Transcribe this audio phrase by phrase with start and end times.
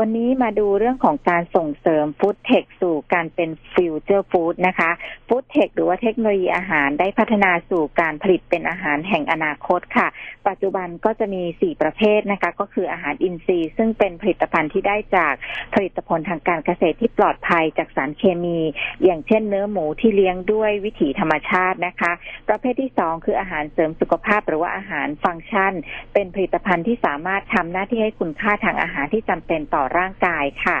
[0.00, 4.90] วันนี้มาดูเรื่องของการส่งเสริม food tech สู่การเป็น future food นะคะ
[5.28, 10.08] food tech หรือว่าเทคโนโลยีอาหารได้พัฒนาสู่การผลิตเป็นอาหารแห่งอนาคตค่ะ
[10.48, 15.34] ปัจจุบันก็จะมี 4 ประเภทนะคะ ก็คืออาหารอินทรีย์ ซึ่งเป็นผลิตภัณฑ์ที่ได้จาก
[15.74, 18.58] ผลิตผลทางการเกษตรที่ปลอดภัยจากสารเคมี
[19.04, 22.12] อย่างเช่นเนื้อหมูที่เลี้ยงด้วยวิถีธรรมชาตินะคะ
[22.48, 25.72] ประเภทที่ 2 คืออาหารเสริมสุขภาพหรือว่าอาหารฟังก์ชัน
[26.12, 30.78] เป็นผลิตภัณฑ์ที่สามารถทำหน้าที่ให้คุณค่าทางอาหารที่จำเป็นต่อร่างกายค่ะ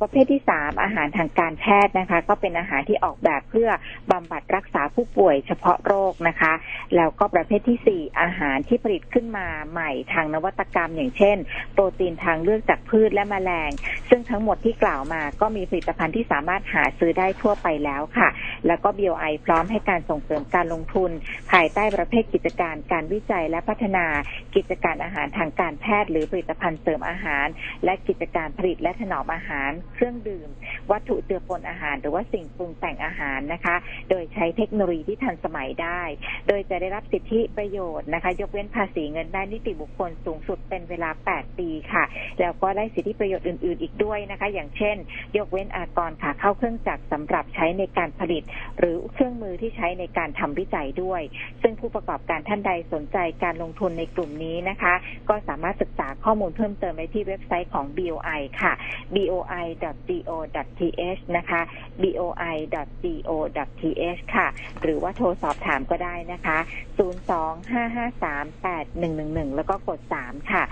[0.00, 3.70] ประเภทที่สามอาหารทางการแพทย์นะคะ ก็เป็นอาหารที่ออกแบบเพื่อ
[4.10, 6.52] บำบัดรักษาผู้ป่วยเฉพาะโรคนะคะ
[6.96, 11.36] แล้วก็ประเภทที่สี่อาหารที่ผลิตขึ้นมาใหม่ทางนวัตกรรม อย่างเช่น
[11.72, 13.70] โปรตีนทางเลือกจากพืชและแมลง
[14.08, 18.28] ซึ่งทั้งหมดที่กล่าวมาก็มีผลิตภัณฑ์ที่สามารถหาซื้อได้ทั่วไปแล้วค่ะ
[18.66, 21.10] แล้วก็ BOI พร้อมให้การส่งเสริมการลงทุน
[21.52, 24.06] ภายใต้ประเภทกิจการการวิจัยและพัฒนา
[24.54, 27.46] กิจการอาหารทางการแพทย์ หรือผลิตภัณฑ์เสริมอาหาร
[27.84, 30.48] และกิจการผลิตและถนอมอาหาร เครื่องดื่ม
[30.90, 33.76] วัตถุเจือปนอาหาร หรือว่าสิ่งปรุงแต่งอาหารนะคะ
[34.10, 36.02] โดยใช้เทคโนโลยีที่ทันสมัยได้
[36.48, 42.04] โดยจะได้รับสิทธิประโยชน์นะคะ ยกเว้นภาษีเงินได้นิติบุคคลสูงสุดเป็นเวลา 8 ปีค่ะ
[42.40, 44.96] แล้วก็ได้สิทธิประโยชน์อื่น ๆ อีกด้วยนะคะ อย่างเช่น
[45.36, 48.42] ยกเว้นอากรค่ะเข้าเครื่องจักรสำหรับใช้ในการผลิต
[48.78, 51.22] หรือเครื่องมือที่ใช้ในการทำวิจัยด้วย
[51.62, 54.94] ซึ่งผู้ประกอบการท่านใดสนใจการลงทุนในกลุ่มนี้นะคะ
[55.28, 58.72] ก็สามารถศึกษาข้อมูลเพิ่มเติมได้ที่เว็บไซต์ของ BOI ค่ะ
[59.16, 61.60] boi.go.th นะคะ
[62.02, 64.46] boi.go.th ค่ะ
[64.82, 66.58] หรือว่าโทรสอบถามก็ได้นะคะ
[66.98, 70.62] 025538111 แล้วก็กด 3 ค่ะ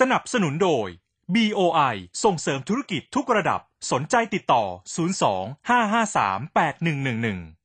[0.00, 0.88] สนับสนุนโดย
[1.34, 3.60] BOI ส่งเสริมธุรกิจทุกระดับ
[3.92, 4.64] สนใจติดต่อ
[5.16, 7.57] 02 553 8111